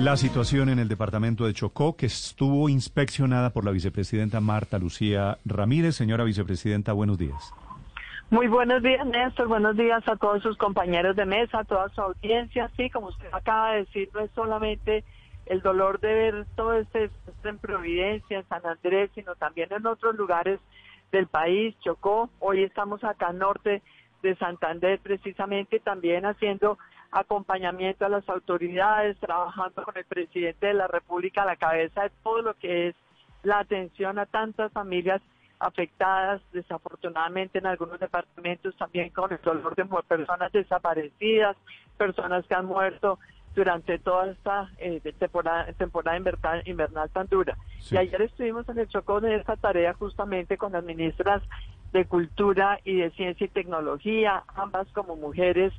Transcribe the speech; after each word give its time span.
La 0.00 0.16
situación 0.16 0.70
en 0.70 0.78
el 0.78 0.88
departamento 0.88 1.44
de 1.44 1.52
Chocó, 1.52 1.94
que 1.94 2.06
estuvo 2.06 2.70
inspeccionada 2.70 3.50
por 3.50 3.66
la 3.66 3.70
vicepresidenta 3.70 4.40
Marta 4.40 4.78
Lucía 4.78 5.36
Ramírez. 5.44 5.94
Señora 5.94 6.24
vicepresidenta, 6.24 6.94
buenos 6.94 7.18
días. 7.18 7.52
Muy 8.30 8.48
buenos 8.48 8.82
días, 8.82 9.04
Néstor. 9.04 9.48
Buenos 9.48 9.76
días 9.76 10.02
a 10.08 10.16
todos 10.16 10.42
sus 10.42 10.56
compañeros 10.56 11.16
de 11.16 11.26
mesa, 11.26 11.58
a 11.58 11.64
toda 11.64 11.90
su 11.90 12.00
audiencia. 12.00 12.70
Sí, 12.78 12.88
como 12.88 13.08
usted 13.08 13.28
acaba 13.30 13.72
de 13.72 13.80
decir, 13.80 14.08
no 14.14 14.20
es 14.20 14.30
solamente 14.30 15.04
el 15.44 15.60
dolor 15.60 16.00
de 16.00 16.14
ver 16.14 16.46
todo 16.56 16.72
este 16.72 17.10
en 17.44 17.58
Providencia, 17.58 18.38
en 18.38 18.48
San 18.48 18.64
Andrés, 18.64 19.10
sino 19.14 19.34
también 19.34 19.68
en 19.70 19.84
otros 19.84 20.16
lugares 20.16 20.60
del 21.12 21.26
país, 21.26 21.78
Chocó. 21.80 22.30
Hoy 22.38 22.62
estamos 22.62 23.04
acá 23.04 23.34
norte 23.34 23.82
de 24.22 24.34
Santander, 24.36 24.98
precisamente 25.00 25.78
también 25.78 26.24
haciendo 26.24 26.78
acompañamiento 27.12 28.06
a 28.06 28.08
las 28.08 28.28
autoridades, 28.28 29.18
trabajando 29.18 29.82
con 29.82 29.96
el 29.96 30.04
presidente 30.04 30.66
de 30.66 30.74
la 30.74 30.86
República 30.86 31.42
a 31.42 31.46
la 31.46 31.56
cabeza 31.56 32.04
de 32.04 32.10
todo 32.22 32.42
lo 32.42 32.54
que 32.54 32.88
es 32.88 32.96
la 33.42 33.60
atención 33.60 34.18
a 34.18 34.26
tantas 34.26 34.72
familias 34.72 35.20
afectadas, 35.58 36.40
desafortunadamente 36.52 37.58
en 37.58 37.66
algunos 37.66 38.00
departamentos 38.00 38.74
también 38.76 39.10
con 39.10 39.32
el 39.32 39.40
dolor 39.42 39.74
de 39.74 39.84
personas 40.08 40.50
desaparecidas, 40.52 41.56
personas 41.98 42.46
que 42.46 42.54
han 42.54 42.64
muerto 42.64 43.18
durante 43.54 43.98
toda 43.98 44.30
esta 44.30 44.70
eh, 44.78 45.00
temporada, 45.18 45.72
temporada 45.74 46.16
invernal, 46.64 47.10
tan 47.10 47.26
dura. 47.26 47.58
Y 47.90 47.96
ayer 47.96 48.22
estuvimos 48.22 48.68
en 48.68 48.78
el 48.78 48.88
Chocó 48.88 49.20
de 49.20 49.36
esta 49.36 49.56
tarea 49.56 49.92
justamente 49.94 50.56
con 50.56 50.72
las 50.72 50.84
ministras 50.84 51.42
de 51.92 52.04
Cultura 52.04 52.78
y 52.84 52.96
de 52.96 53.10
Ciencia 53.10 53.44
y 53.44 53.48
Tecnología, 53.48 54.44
ambas 54.54 54.86
como 54.92 55.16
mujeres 55.16 55.72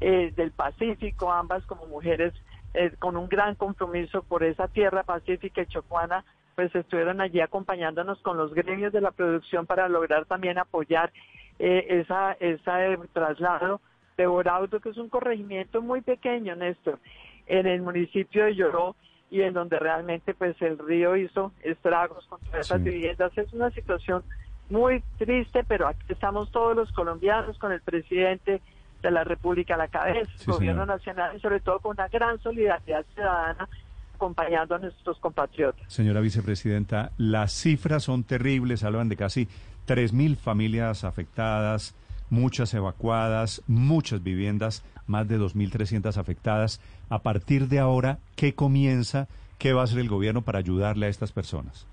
eh, 0.00 0.32
del 0.36 0.52
Pacífico, 0.52 1.32
ambas 1.32 1.64
como 1.66 1.86
mujeres 1.86 2.34
eh, 2.74 2.92
con 2.98 3.16
un 3.16 3.28
gran 3.28 3.54
compromiso 3.54 4.22
por 4.22 4.44
esa 4.44 4.68
tierra 4.68 5.02
pacífica 5.02 5.62
y 5.62 5.66
chocuana, 5.66 6.24
pues 6.54 6.74
estuvieron 6.74 7.20
allí 7.20 7.40
acompañándonos 7.40 8.18
con 8.20 8.36
los 8.36 8.52
gremios 8.52 8.92
de 8.92 9.00
la 9.00 9.12
producción 9.12 9.66
para 9.66 9.88
lograr 9.88 10.26
también 10.26 10.58
apoyar 10.58 11.12
eh, 11.58 11.86
esa, 11.88 12.32
ese 12.32 12.98
traslado 13.12 13.80
de 14.16 14.26
Boraudo, 14.26 14.80
que 14.80 14.90
es 14.90 14.96
un 14.96 15.08
corregimiento 15.08 15.80
muy 15.80 16.00
pequeño, 16.00 16.56
Néstor, 16.56 16.98
en 17.46 17.66
el 17.66 17.82
municipio 17.82 18.44
de 18.44 18.54
Lloró 18.54 18.96
y 19.30 19.42
en 19.42 19.54
donde 19.54 19.78
realmente 19.78 20.34
pues 20.34 20.60
el 20.62 20.78
río 20.78 21.16
hizo 21.16 21.52
estragos 21.62 22.26
con 22.26 22.40
todas 22.40 22.66
esas 22.66 22.82
viviendas. 22.82 23.36
Es 23.36 23.52
una 23.52 23.70
situación 23.70 24.22
muy 24.70 25.02
triste, 25.18 25.64
pero 25.64 25.88
aquí 25.88 26.04
estamos 26.08 26.50
todos 26.50 26.76
los 26.76 26.92
colombianos 26.92 27.58
con 27.58 27.72
el 27.72 27.80
presidente, 27.80 28.60
de 29.06 29.12
la 29.12 29.24
República 29.24 29.74
a 29.74 29.78
la 29.78 29.88
cabeza, 29.88 30.30
el 30.40 30.52
gobierno 30.52 30.86
nacional 30.86 31.36
y 31.36 31.40
sobre 31.40 31.60
todo 31.60 31.80
con 31.80 31.92
una 31.92 32.08
gran 32.08 32.38
solidaridad 32.40 33.04
ciudadana 33.14 33.68
acompañando 34.14 34.74
a 34.74 34.78
nuestros 34.78 35.18
compatriotas. 35.18 35.92
Señora 35.92 36.20
vicepresidenta, 36.20 37.12
las 37.18 37.52
cifras 37.52 38.04
son 38.04 38.24
terribles, 38.24 38.82
hablan 38.82 39.08
de 39.08 39.16
casi 39.16 39.46
3.000 39.86 40.36
familias 40.36 41.04
afectadas, 41.04 41.94
muchas 42.30 42.72
evacuadas, 42.74 43.62
muchas 43.66 44.22
viviendas, 44.22 44.82
más 45.06 45.28
de 45.28 45.38
2.300 45.38 46.16
afectadas. 46.16 46.80
A 47.08 47.20
partir 47.20 47.68
de 47.68 47.78
ahora, 47.78 48.18
¿qué 48.34 48.54
comienza? 48.54 49.28
¿Qué 49.58 49.72
va 49.72 49.82
a 49.82 49.84
hacer 49.84 49.98
el 49.98 50.08
gobierno 50.08 50.42
para 50.42 50.58
ayudarle 50.58 51.06
a 51.06 51.10
estas 51.10 51.32
personas? 51.32 51.86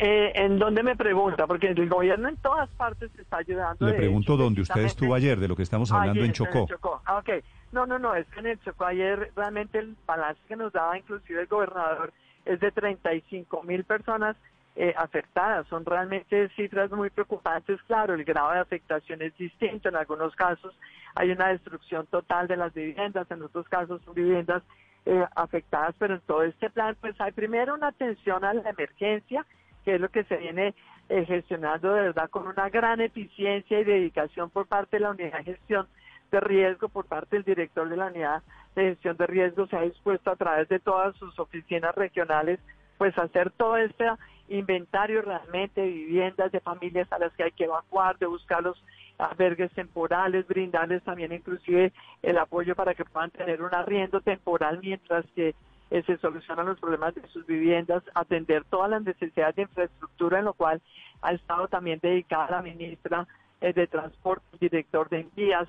Eh, 0.00 0.32
¿En 0.36 0.60
dónde 0.60 0.84
me 0.84 0.94
pregunta? 0.94 1.48
Porque 1.48 1.68
el 1.68 1.88
gobierno 1.88 2.28
en 2.28 2.36
todas 2.36 2.68
partes 2.70 3.10
está 3.18 3.38
ayudando. 3.38 3.84
Le 3.84 3.94
pregunto 3.94 4.36
dónde 4.36 4.62
usted 4.62 4.82
estuvo 4.82 5.12
ayer, 5.12 5.40
de 5.40 5.48
lo 5.48 5.56
que 5.56 5.64
estamos 5.64 5.90
hablando 5.90 6.22
en 6.22 6.32
Chocó. 6.32 6.68
Ah, 7.04 7.18
ok. 7.18 7.44
No, 7.72 7.84
no, 7.84 7.98
no, 7.98 8.14
es 8.14 8.26
que 8.28 8.38
en 8.40 8.46
el 8.46 8.60
Chocó 8.60 8.86
ayer 8.86 9.32
realmente 9.34 9.78
el 9.78 9.96
balance 10.06 10.40
que 10.46 10.56
nos 10.56 10.72
daba 10.72 10.96
inclusive 10.96 11.42
el 11.42 11.46
gobernador 11.48 12.12
es 12.44 12.60
de 12.60 12.70
35 12.70 13.62
mil 13.64 13.82
personas 13.82 14.36
eh, 14.76 14.94
afectadas. 14.96 15.66
Son 15.66 15.84
realmente 15.84 16.48
cifras 16.50 16.92
muy 16.92 17.10
preocupantes. 17.10 17.82
Claro, 17.82 18.14
el 18.14 18.24
grado 18.24 18.52
de 18.52 18.60
afectación 18.60 19.20
es 19.20 19.36
distinto. 19.36 19.88
En 19.88 19.96
algunos 19.96 20.34
casos 20.36 20.72
hay 21.16 21.32
una 21.32 21.48
destrucción 21.48 22.06
total 22.06 22.46
de 22.46 22.56
las 22.56 22.72
viviendas, 22.72 23.28
en 23.32 23.42
otros 23.42 23.68
casos 23.68 24.00
son 24.04 24.14
viviendas 24.14 24.62
eh, 25.04 25.26
afectadas, 25.34 25.96
pero 25.98 26.14
en 26.14 26.20
todo 26.20 26.44
este 26.44 26.70
plan 26.70 26.96
pues 27.00 27.20
hay 27.20 27.32
primero 27.32 27.74
una 27.74 27.88
atención 27.88 28.44
a 28.44 28.54
la 28.54 28.70
emergencia 28.70 29.44
que 29.88 29.94
es 29.94 30.00
lo 30.02 30.10
que 30.10 30.24
se 30.24 30.36
viene 30.36 30.74
eh, 31.08 31.24
gestionando 31.24 31.94
de 31.94 32.02
verdad 32.02 32.28
con 32.28 32.46
una 32.46 32.68
gran 32.68 33.00
eficiencia 33.00 33.80
y 33.80 33.84
dedicación 33.84 34.50
por 34.50 34.66
parte 34.66 34.98
de 34.98 35.00
la 35.00 35.12
unidad 35.12 35.38
de 35.38 35.44
gestión 35.44 35.88
de 36.30 36.40
riesgo, 36.40 36.90
por 36.90 37.06
parte 37.06 37.36
del 37.36 37.44
director 37.46 37.88
de 37.88 37.96
la 37.96 38.08
unidad 38.08 38.42
de 38.76 38.90
gestión 38.90 39.16
de 39.16 39.26
riesgo, 39.26 39.66
se 39.66 39.78
ha 39.78 39.80
dispuesto 39.80 40.30
a 40.30 40.36
través 40.36 40.68
de 40.68 40.78
todas 40.78 41.16
sus 41.16 41.38
oficinas 41.38 41.94
regionales, 41.94 42.60
pues 42.98 43.16
hacer 43.16 43.50
todo 43.52 43.78
este 43.78 44.04
inventario 44.50 45.22
realmente 45.22 45.80
de 45.80 45.88
viviendas, 45.88 46.52
de 46.52 46.60
familias 46.60 47.10
a 47.10 47.18
las 47.18 47.32
que 47.32 47.44
hay 47.44 47.52
que 47.52 47.64
evacuar, 47.64 48.18
de 48.18 48.26
buscar 48.26 48.62
los 48.62 48.76
albergues 49.16 49.72
temporales, 49.72 50.46
brindarles 50.46 51.02
también 51.02 51.32
inclusive 51.32 51.94
el 52.22 52.36
apoyo 52.36 52.76
para 52.76 52.92
que 52.92 53.06
puedan 53.06 53.30
tener 53.30 53.62
un 53.62 53.74
arriendo 53.74 54.20
temporal 54.20 54.80
mientras 54.82 55.24
que 55.34 55.54
eh, 55.90 56.02
se 56.04 56.18
solucionan 56.18 56.66
los 56.66 56.78
problemas 56.78 57.14
de 57.14 57.26
sus 57.28 57.46
viviendas, 57.46 58.02
atender 58.14 58.64
todas 58.64 58.90
las 58.90 59.02
necesidades 59.02 59.56
de 59.56 59.62
infraestructura, 59.62 60.38
en 60.38 60.44
lo 60.46 60.52
cual 60.52 60.82
ha 61.22 61.32
estado 61.32 61.68
también 61.68 61.98
dedicada 62.02 62.50
la 62.50 62.62
ministra 62.62 63.26
eh, 63.60 63.72
de 63.72 63.86
Transporte, 63.86 64.44
el 64.52 64.58
director 64.58 65.08
de 65.08 65.20
envías, 65.20 65.68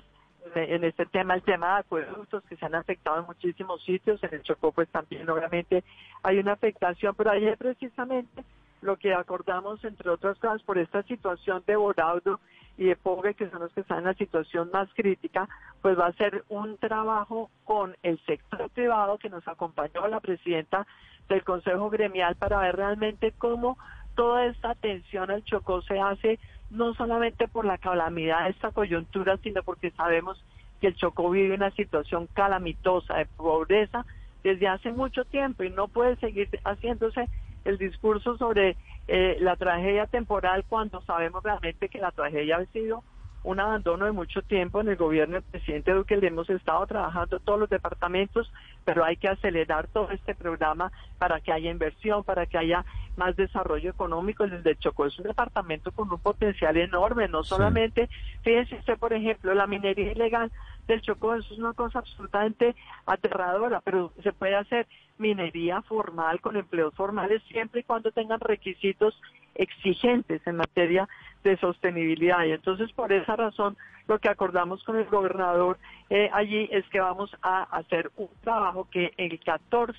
eh, 0.54 0.66
en 0.70 0.84
este 0.84 1.06
tema, 1.06 1.34
el 1.34 1.42
tema 1.42 1.74
de 1.74 1.80
acueductos 1.80 2.42
que 2.44 2.56
se 2.56 2.66
han 2.66 2.74
afectado 2.74 3.20
en 3.20 3.26
muchísimos 3.26 3.82
sitios, 3.84 4.22
en 4.22 4.34
el 4.34 4.42
Chocó 4.42 4.72
pues 4.72 4.88
también 4.88 5.28
obviamente 5.28 5.84
hay 6.22 6.38
una 6.38 6.52
afectación, 6.52 7.14
pero 7.14 7.32
es 7.32 7.58
precisamente 7.58 8.44
lo 8.82 8.96
que 8.96 9.12
acordamos, 9.12 9.84
entre 9.84 10.08
otras 10.10 10.38
cosas, 10.38 10.62
por 10.62 10.78
esta 10.78 11.02
situación 11.02 11.62
de 11.66 11.76
Boraudo 11.76 12.40
y 12.80 12.86
de 12.86 12.96
Pogue, 12.96 13.34
que 13.34 13.50
son 13.50 13.60
los 13.60 13.72
que 13.74 13.82
están 13.82 13.98
en 13.98 14.04
la 14.04 14.14
situación 14.14 14.70
más 14.72 14.88
crítica, 14.94 15.46
pues 15.82 15.98
va 15.98 16.06
a 16.06 16.12
ser 16.14 16.44
un 16.48 16.78
trabajo 16.78 17.50
con 17.64 17.94
el 18.02 18.18
sector 18.24 18.70
privado 18.70 19.18
que 19.18 19.28
nos 19.28 19.46
acompañó 19.46 20.08
la 20.08 20.18
presidenta 20.20 20.86
del 21.28 21.44
Consejo 21.44 21.90
Gremial 21.90 22.36
para 22.36 22.58
ver 22.60 22.76
realmente 22.76 23.34
cómo 23.36 23.76
toda 24.14 24.46
esta 24.46 24.70
atención 24.70 25.30
al 25.30 25.44
Chocó 25.44 25.82
se 25.82 26.00
hace 26.00 26.38
no 26.70 26.94
solamente 26.94 27.48
por 27.48 27.66
la 27.66 27.76
calamidad 27.76 28.44
de 28.44 28.50
esta 28.52 28.70
coyuntura, 28.70 29.36
sino 29.42 29.62
porque 29.62 29.90
sabemos 29.90 30.42
que 30.80 30.86
el 30.86 30.96
Chocó 30.96 31.28
vive 31.28 31.54
una 31.54 31.72
situación 31.72 32.28
calamitosa 32.32 33.16
de 33.16 33.26
pobreza 33.26 34.06
desde 34.42 34.68
hace 34.68 34.90
mucho 34.90 35.26
tiempo 35.26 35.64
y 35.64 35.70
no 35.70 35.88
puede 35.88 36.16
seguir 36.16 36.48
haciéndose 36.64 37.28
el 37.64 37.78
discurso 37.78 38.36
sobre 38.36 38.76
eh, 39.06 39.36
la 39.40 39.56
tragedia 39.56 40.06
temporal 40.06 40.64
cuando 40.68 41.02
sabemos 41.02 41.42
realmente 41.42 41.88
que 41.88 41.98
la 41.98 42.12
tragedia 42.12 42.56
ha 42.56 42.66
sido 42.66 43.04
un 43.42 43.60
abandono 43.60 44.04
de 44.04 44.12
mucho 44.12 44.42
tiempo 44.42 44.80
en 44.80 44.88
el 44.88 44.96
gobierno 44.96 45.34
del 45.34 45.42
presidente 45.42 45.92
Duque. 45.92 46.16
Le 46.16 46.28
hemos 46.28 46.48
estado 46.50 46.86
trabajando 46.86 47.40
todos 47.40 47.60
los 47.60 47.70
departamentos, 47.70 48.52
pero 48.84 49.04
hay 49.04 49.16
que 49.16 49.28
acelerar 49.28 49.86
todo 49.88 50.10
este 50.10 50.34
programa 50.34 50.92
para 51.18 51.40
que 51.40 51.52
haya 51.52 51.70
inversión, 51.70 52.24
para 52.24 52.46
que 52.46 52.58
haya 52.58 52.84
más 53.16 53.36
desarrollo 53.36 53.90
económico. 53.90 54.44
El 54.44 54.62
de 54.62 54.76
Chocó 54.76 55.06
es 55.06 55.18
un 55.18 55.26
departamento 55.26 55.92
con 55.92 56.10
un 56.10 56.18
potencial 56.18 56.76
enorme, 56.76 57.28
no 57.28 57.42
solamente, 57.42 58.08
fíjense 58.42 58.76
usted, 58.76 58.98
por 58.98 59.12
ejemplo, 59.12 59.54
la 59.54 59.66
minería 59.66 60.12
ilegal 60.12 60.50
del 60.86 61.02
Chocó, 61.02 61.34
eso 61.34 61.52
es 61.52 61.60
una 61.60 61.72
cosa 61.72 62.00
absolutamente 62.00 62.74
aterradora, 63.06 63.80
pero 63.80 64.12
se 64.22 64.32
puede 64.32 64.56
hacer 64.56 64.86
minería 65.18 65.82
formal 65.82 66.40
con 66.40 66.56
empleos 66.56 66.94
formales 66.94 67.42
siempre 67.44 67.80
y 67.80 67.84
cuando 67.84 68.10
tengan 68.10 68.40
requisitos 68.40 69.20
exigentes 69.54 70.46
en 70.46 70.56
materia 70.56 71.08
de 71.44 71.56
sostenibilidad. 71.56 72.44
Y 72.44 72.52
entonces 72.52 72.92
por 72.92 73.12
esa 73.12 73.36
razón 73.36 73.76
lo 74.08 74.18
que 74.18 74.28
acordamos 74.28 74.82
con 74.84 74.96
el 74.96 75.06
gobernador 75.06 75.78
eh, 76.10 76.30
allí 76.32 76.68
es 76.72 76.84
que 76.88 77.00
vamos 77.00 77.30
a 77.42 77.62
hacer 77.62 78.10
un 78.16 78.28
trabajo 78.42 78.88
que 78.90 79.12
el 79.16 79.38
14 79.38 79.98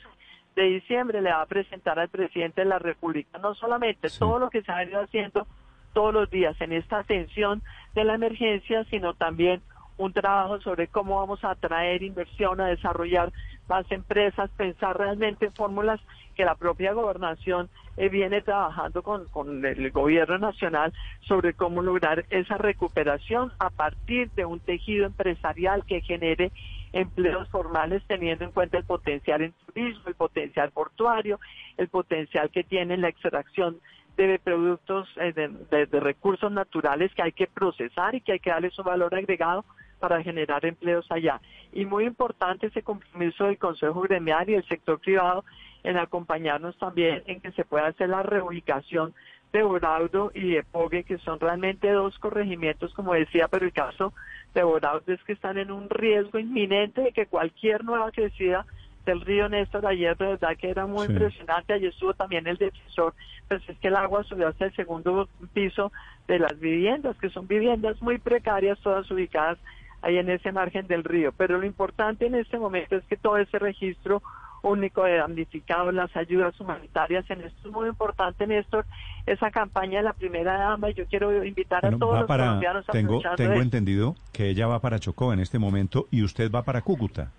de 0.56 0.64
diciembre 0.64 1.22
le 1.22 1.32
va 1.32 1.42
a 1.42 1.46
presentar 1.46 1.98
al 1.98 2.10
presidente 2.10 2.62
de 2.62 2.68
la 2.68 2.80
República, 2.80 3.38
no 3.38 3.56
solamente 3.56 4.10
todo 4.20 4.38
lo 4.38 4.50
que 4.50 4.62
se 4.62 4.72
ha 4.72 4.84
ido 4.84 5.00
haciendo 5.00 5.48
todos 5.94 6.14
los 6.14 6.30
días 6.30 6.60
en 6.60 6.74
esta 6.74 7.00
atención 7.00 7.62
de 7.96 8.04
la 8.04 8.16
emergencia, 8.16 8.84
sino 8.86 9.14
también 9.14 9.62
un 9.98 10.14
trabajo 10.14 10.60
sobre 10.62 10.88
cómo 10.88 11.18
vamos 11.18 11.44
a 11.44 11.52
atraer 11.52 12.04
inversión, 12.04 12.60
a 12.60 12.68
desarrollar 12.68 13.32
más 13.72 13.90
empresas, 13.90 14.50
pensar 14.58 14.98
realmente 14.98 15.46
en 15.46 15.54
fórmulas 15.54 16.02
que 16.36 16.44
la 16.44 16.56
propia 16.56 16.92
gobernación 16.92 17.70
eh, 17.96 18.10
viene 18.10 18.42
trabajando 18.42 19.02
con, 19.02 19.30
con 19.30 19.66
el 19.66 19.92
gobierno 19.92 20.38
nacional 20.40 20.92
sobre 21.22 21.54
cómo 21.54 21.82
lograr 21.82 22.26
esa 22.32 22.58
recuperación 22.58 23.54
a 23.60 23.70
partir 23.70 24.30
de 24.32 24.44
un 24.44 24.60
tejido 24.60 25.06
empresarial 25.06 25.86
que 25.86 26.02
genere 26.02 26.52
empleos 26.92 27.48
formales 27.48 28.04
teniendo 28.08 28.44
en 28.44 28.52
cuenta 28.52 28.78
el 28.78 28.84
potencial 28.84 29.42
en 29.42 29.54
turismo, 29.66 30.04
el 30.08 30.16
potencial 30.16 30.72
portuario, 30.72 31.40
el 31.78 31.88
potencial 31.88 32.50
que 32.50 32.66
tiene 32.66 32.98
la 32.98 33.08
extracción 33.08 33.80
de 34.18 34.38
productos, 34.44 35.08
eh, 35.16 35.32
de, 35.32 35.86
de 35.86 36.00
recursos 36.02 36.52
naturales 36.52 37.14
que 37.16 37.24
hay 37.24 37.32
que 37.32 37.48
procesar 37.48 38.16
y 38.16 38.22
que 38.22 38.34
hay 38.34 38.40
que 38.42 38.50
darle 38.50 38.70
su 38.72 38.84
valor 38.84 39.16
agregado 39.16 39.64
para 40.02 40.22
generar 40.22 40.66
empleos 40.66 41.06
allá. 41.10 41.40
Y 41.72 41.86
muy 41.86 42.06
importante 42.06 42.68
ese 42.68 42.82
compromiso 42.82 43.46
del 43.46 43.58
Consejo 43.58 44.02
Gremial 44.02 44.50
y 44.50 44.54
del 44.54 44.68
sector 44.68 45.00
privado 45.00 45.46
en 45.84 45.98
acompañarnos 45.98 46.78
también 46.78 47.24
en 47.28 47.40
que 47.40 47.52
se 47.54 47.64
pueda 47.64 47.88
hacer 47.88 48.10
la 48.10 48.24
reubicación 48.24 49.14
de 49.54 49.64
Boraudo 49.64 50.32
y 50.34 50.52
de 50.52 50.64
Pogue, 50.64 51.04
que 51.04 51.18
son 51.20 51.40
realmente 51.40 51.90
dos 51.92 52.18
corregimientos, 52.20 52.94
como 52.94 53.14
decía, 53.14 53.48
pero 53.48 53.66
el 53.66 53.74
caso 53.74 54.14
de 54.54 54.64
Boraudo 54.64 55.14
es 55.14 55.24
que 55.24 55.34
están 55.34 55.58
en 55.58 55.72
un 55.72 55.90
riesgo 55.90 56.40
inminente 56.40 57.02
de 57.02 57.12
que 57.12 57.28
cualquier 57.28 57.84
nueva 57.84 58.12
crecida 58.12 58.66
del 59.06 59.22
río 59.22 59.50
Néstor 59.50 59.86
ayer 59.86 60.16
de 60.18 60.28
verdad 60.28 60.56
que 60.58 60.70
era 60.70 60.86
muy 60.86 61.08
impresionante, 61.08 61.74
allí 61.74 61.88
estuvo 61.88 62.14
también 62.14 62.48
el 62.48 62.58
defensor, 62.58 63.14
pues 63.48 63.68
es 63.68 63.78
que 63.80 63.88
el 63.88 63.96
agua 63.96 64.24
subió 64.24 64.48
hasta 64.48 64.66
el 64.66 64.76
segundo 64.76 65.28
piso 65.54 65.92
de 66.28 66.40
las 66.40 66.60
viviendas, 66.60 67.18
que 67.18 67.30
son 67.30 67.48
viviendas 67.48 68.02
muy 68.02 68.20
precarias, 68.20 68.80
todas 68.80 69.10
ubicadas 69.10 69.58
ahí 70.02 70.18
en 70.18 70.30
ese 70.30 70.52
margen 70.52 70.88
del 70.88 71.04
río. 71.04 71.32
Pero 71.32 71.58
lo 71.58 71.66
importante 71.66 72.26
en 72.26 72.36
este 72.36 72.58
momento 72.58 72.96
es 72.96 73.04
que 73.06 73.18
todo 73.18 73.38
ese 73.38 73.60
registro 73.60 74.22
único 74.64 75.04
de 75.04 75.18
damnificados, 75.18 75.94
las 75.94 76.16
ayudas 76.16 76.60
humanitarias. 76.60 77.30
En 77.30 77.42
esto 77.42 77.68
es 77.68 77.74
muy 77.74 77.90
importante, 77.90 78.46
Néstor, 78.48 78.86
esa 79.26 79.52
campaña 79.52 80.00
de 80.00 80.04
la 80.04 80.14
primera 80.14 80.58
dama. 80.58 80.90
Yo 80.92 81.06
quiero 81.06 81.44
invitar 81.44 81.86
a 81.86 81.92
todos 81.92 82.20
los 82.20 82.28
colombianos 82.28 82.88
a 82.88 82.92
Tengo, 82.92 83.22
tengo 83.36 83.62
entendido 83.62 84.16
que 84.32 84.50
ella 84.50 84.68
va 84.68 84.80
para 84.80 85.00
Chocó 85.00 85.34
en 85.34 85.40
este 85.40 85.60
momento 85.60 86.08
y 86.12 86.24
usted 86.24 86.52
va 86.52 86.64
para 86.64 86.82
Cúcuta. 86.82 87.32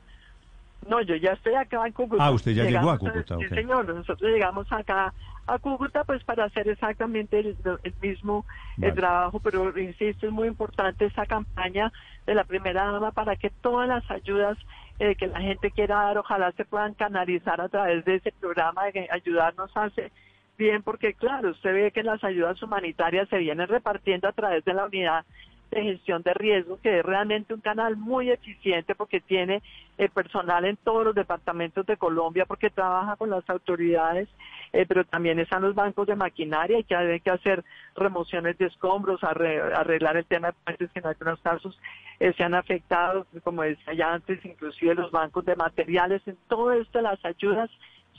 No, 0.88 1.00
yo 1.00 1.14
ya 1.16 1.32
estoy 1.32 1.54
acá 1.54 1.86
en 1.86 1.92
Cúcuta. 1.92 2.24
Ah, 2.24 2.30
usted 2.30 2.52
ya 2.52 2.64
llegó 2.64 2.90
a 2.90 2.98
Cúcuta. 2.98 3.36
Sí, 3.38 3.48
señor. 3.48 3.86
Nosotros 3.86 4.30
llegamos 4.30 4.70
acá 4.72 5.12
a 5.46 5.58
Cúcuta 5.58 6.04
pues 6.04 6.22
para 6.24 6.44
hacer 6.44 6.68
exactamente 6.68 7.38
el, 7.38 7.56
mismo 8.00 8.44
el 8.80 8.94
trabajo, 8.94 9.40
pero 9.40 9.76
insisto, 9.78 10.26
es 10.26 10.32
muy 10.32 10.48
importante 10.48 11.06
esa 11.06 11.26
campaña 11.26 11.92
de 12.26 12.34
la 12.34 12.44
primera 12.44 12.84
dama 12.84 13.10
para 13.12 13.36
que 13.36 13.50
todas 13.50 13.88
las 13.88 14.08
ayudas 14.10 14.56
eh, 14.98 15.16
que 15.16 15.26
la 15.26 15.40
gente 15.40 15.70
quiera 15.70 15.96
dar, 15.96 16.18
ojalá 16.18 16.52
se 16.52 16.64
puedan 16.64 16.94
canalizar 16.94 17.60
a 17.60 17.68
través 17.68 18.04
de 18.04 18.16
ese 18.16 18.32
programa 18.32 18.84
de 18.84 19.08
ayudarnos 19.10 19.76
a 19.76 19.84
hacer 19.84 20.12
bien, 20.56 20.82
porque 20.82 21.14
claro, 21.14 21.50
usted 21.50 21.72
ve 21.72 21.90
que 21.90 22.02
las 22.02 22.22
ayudas 22.22 22.62
humanitarias 22.62 23.28
se 23.28 23.38
vienen 23.38 23.66
repartiendo 23.68 24.28
a 24.28 24.32
través 24.32 24.64
de 24.64 24.74
la 24.74 24.86
unidad 24.86 25.24
de 25.72 25.82
gestión 25.82 26.22
de 26.22 26.34
riesgo, 26.34 26.78
que 26.82 26.98
es 26.98 27.04
realmente 27.04 27.54
un 27.54 27.60
canal 27.60 27.96
muy 27.96 28.30
eficiente 28.30 28.94
porque 28.94 29.20
tiene 29.20 29.62
eh, 29.96 30.08
personal 30.08 30.64
en 30.66 30.76
todos 30.76 31.04
los 31.04 31.14
departamentos 31.14 31.86
de 31.86 31.96
Colombia, 31.96 32.44
porque 32.44 32.70
trabaja 32.70 33.16
con 33.16 33.30
las 33.30 33.48
autoridades, 33.48 34.28
eh, 34.72 34.84
pero 34.86 35.04
también 35.04 35.38
están 35.38 35.62
los 35.62 35.74
bancos 35.74 36.06
de 36.06 36.14
maquinaria 36.14 36.78
y 36.78 36.84
que 36.84 36.94
hay 36.94 37.20
que 37.20 37.30
hacer 37.30 37.64
remociones 37.96 38.58
de 38.58 38.66
escombros, 38.66 39.24
arreglar 39.24 40.16
el 40.16 40.26
tema 40.26 40.48
de 40.48 40.54
puentes 40.64 40.90
que 40.92 40.98
en 40.98 41.06
algunos 41.06 41.40
casos 41.40 41.78
eh, 42.20 42.32
se 42.36 42.44
han 42.44 42.54
afectado, 42.54 43.26
como 43.42 43.62
decía 43.62 43.94
ya 43.94 44.12
antes, 44.12 44.44
inclusive 44.44 44.94
los 44.94 45.10
bancos 45.10 45.44
de 45.46 45.56
materiales, 45.56 46.22
en 46.26 46.36
todo 46.48 46.72
esto 46.72 47.00
las 47.00 47.24
ayudas 47.24 47.70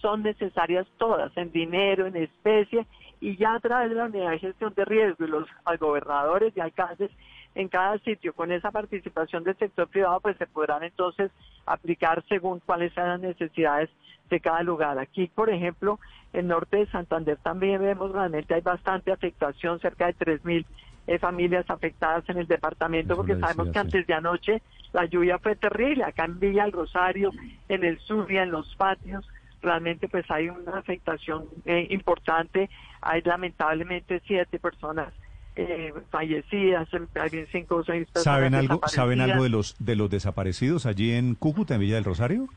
son 0.02 0.24
necesarias 0.24 0.86
todas, 0.98 1.32
en 1.38 1.52
dinero, 1.52 2.08
en 2.08 2.18
especie, 2.18 2.86
y 3.22 3.38
ya 3.38 3.54
a 3.54 3.60
través 3.60 3.90
de 3.90 3.96
la 3.96 4.06
unidad 4.06 4.32
de 4.32 4.40
gestión 4.40 4.74
de 4.76 4.84
riesgo 4.84 5.24
y 5.24 5.30
los 5.30 5.48
gobernadores 5.80 6.52
y 6.58 6.60
alcaldes 6.60 7.10
en 7.56 7.68
cada 7.68 7.98
sitio 8.00 8.34
con 8.34 8.52
esa 8.52 8.72
participación 8.72 9.44
del 9.44 9.58
sector 9.58 9.88
privado, 9.88 10.20
pues 10.20 10.38
se 10.38 10.48
podrán 10.48 10.84
entonces 10.84 11.32
aplicar 11.66 12.24
según 12.28 12.60
cuáles 12.66 12.94
sean 12.94 13.10
las 13.10 13.20
necesidades 13.22 13.90
de 14.30 14.40
cada 14.40 14.64
lugar. 14.64 14.98
Aquí, 14.98 15.30
por 15.34 15.50
ejemplo, 15.50 16.00
en 16.34 16.48
norte 16.48 16.78
de 16.78 16.88
Santander 16.88 17.38
también 17.38 17.82
vemos 17.82 18.12
realmente 18.12 18.54
hay 18.54 18.62
bastante 18.62 19.12
afectación, 19.12 19.80
cerca 19.80 20.08
de 20.08 20.16
3.000 20.16 20.66
eh, 21.06 21.20
familias 21.20 21.70
afectadas 21.70 22.28
en 22.30 22.38
el 22.38 22.48
departamento, 22.48 23.16
porque 23.16 23.38
sabemos 23.38 23.70
que 23.70 23.80
antes 23.80 24.08
de 24.08 24.14
anoche 24.14 24.62
la 24.94 25.06
lluvia 25.06 25.38
fue 25.38 25.56
terrible, 25.56 26.04
acá 26.04 26.26
en 26.26 26.40
Villa 26.40 26.66
el 26.66 26.72
Rosario, 26.72 27.32
en 27.70 27.84
el 27.84 28.00
sur 28.00 28.32
y 28.32 28.38
en 28.38 28.52
los 28.52 28.76
patios, 28.76 29.28
realmente 29.62 30.08
pues 30.08 30.30
hay 30.30 30.50
una 30.50 30.78
afectación 30.78 31.46
eh, 31.66 31.88
importante, 31.90 32.70
hay 33.02 33.22
lamentablemente 33.22 34.22
siete 34.26 34.60
personas 34.60 35.14
eh, 35.56 35.94
fallecidas, 36.10 36.88
hay 37.16 37.46
cinco 37.52 37.76
o 37.78 37.84
seis 37.84 38.08
personas 38.08 38.24
¿Saben 38.24 38.56
algo, 38.56 38.82
¿Saben 38.88 39.22
algo 39.22 39.44
de 39.44 39.50
los, 39.50 39.76
de 39.80 39.96
los 39.96 40.10
desaparecidos 40.10 40.86
allí 40.86 41.12
en 41.12 41.36
Cúcuta, 41.36 41.76
en 41.76 41.82
Villa 41.82 41.96
del 41.96 42.06
Rosario? 42.06 42.48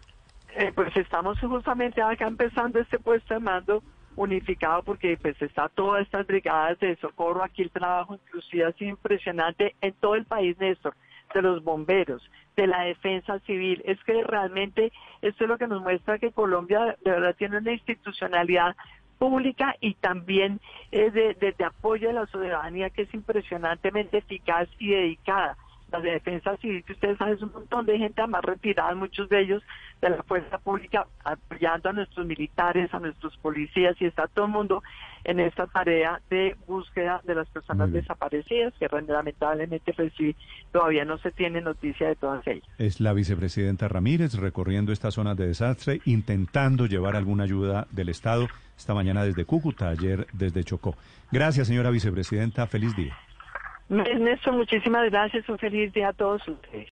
Eh, 0.56 0.72
pues 0.74 0.96
estamos 0.96 1.38
justamente 1.38 2.00
acá 2.00 2.26
empezando 2.26 2.78
este 2.78 2.98
puesto 2.98 3.34
de 3.34 3.40
mando 3.40 3.82
unificado 4.16 4.82
porque 4.82 5.18
pues 5.20 5.40
está 5.42 5.68
todas 5.68 6.02
estas 6.02 6.26
brigadas 6.26 6.78
de 6.78 6.96
socorro, 6.96 7.44
aquí 7.44 7.62
el 7.62 7.70
trabajo 7.70 8.14
inclusive 8.14 8.64
ha 8.64 8.72
sido 8.72 8.90
impresionante 8.90 9.74
en 9.82 9.92
todo 9.92 10.14
el 10.14 10.24
país, 10.24 10.56
Néstor, 10.58 10.94
de 11.34 11.42
los 11.42 11.62
bomberos, 11.62 12.22
de 12.56 12.66
la 12.66 12.82
defensa 12.82 13.38
civil. 13.40 13.82
Es 13.84 14.02
que 14.04 14.24
realmente 14.24 14.92
esto 15.20 15.44
es 15.44 15.48
lo 15.48 15.58
que 15.58 15.66
nos 15.66 15.82
muestra 15.82 16.18
que 16.18 16.32
Colombia 16.32 16.96
de 17.04 17.10
verdad 17.10 17.36
tiene 17.36 17.58
una 17.58 17.72
institucionalidad 17.72 18.74
pública 19.18 19.76
y 19.80 19.94
también 19.94 20.60
es 20.90 21.12
de, 21.12 21.34
de, 21.34 21.64
apoyo 21.64 22.10
a 22.10 22.12
la 22.12 22.26
ciudadanía 22.26 22.90
que 22.90 23.02
es 23.02 23.14
impresionantemente 23.14 24.18
eficaz 24.18 24.68
y 24.78 24.90
dedicada. 24.90 25.56
La 25.98 26.12
defensa 26.12 26.56
civil, 26.58 26.84
que 26.84 26.92
ustedes 26.92 27.16
saben, 27.18 27.34
es 27.34 27.42
un 27.42 27.52
montón 27.52 27.86
de 27.86 27.98
gente 27.98 28.26
más 28.26 28.42
retirada, 28.42 28.94
muchos 28.94 29.28
de 29.28 29.40
ellos 29.40 29.62
de 30.00 30.10
la 30.10 30.22
fuerza 30.22 30.58
pública, 30.58 31.06
apoyando 31.24 31.88
a 31.88 31.92
nuestros 31.92 32.26
militares, 32.26 32.92
a 32.92 32.98
nuestros 32.98 33.36
policías, 33.38 33.96
y 34.00 34.04
está 34.04 34.26
todo 34.26 34.46
el 34.46 34.52
mundo 34.52 34.82
en 35.24 35.40
esta 35.40 35.66
tarea 35.66 36.20
de 36.30 36.56
búsqueda 36.66 37.20
de 37.24 37.34
las 37.34 37.48
personas 37.48 37.90
desaparecidas, 37.92 38.74
que 38.78 38.88
lamentablemente 38.88 39.92
pues, 39.92 40.12
todavía 40.70 41.04
no 41.04 41.18
se 41.18 41.32
tiene 41.32 41.60
noticia 41.60 42.08
de 42.08 42.16
todas 42.16 42.46
ellas. 42.46 42.68
Es 42.78 43.00
la 43.00 43.12
vicepresidenta 43.12 43.88
Ramírez 43.88 44.34
recorriendo 44.34 44.92
estas 44.92 45.14
zonas 45.14 45.36
de 45.36 45.48
desastre, 45.48 46.00
intentando 46.04 46.86
llevar 46.86 47.16
alguna 47.16 47.44
ayuda 47.44 47.86
del 47.90 48.10
Estado 48.10 48.46
esta 48.76 48.94
mañana 48.94 49.24
desde 49.24 49.44
Cúcuta, 49.44 49.88
ayer 49.88 50.26
desde 50.32 50.62
Chocó. 50.62 50.94
Gracias, 51.32 51.66
señora 51.66 51.90
vicepresidenta. 51.90 52.66
Feliz 52.66 52.94
día. 52.94 53.16
Néstor, 53.88 54.54
muchísimas 54.54 55.10
gracias. 55.10 55.48
Un 55.48 55.58
feliz 55.58 55.92
día 55.92 56.08
a 56.08 56.12
todos 56.12 56.46
ustedes. 56.46 56.84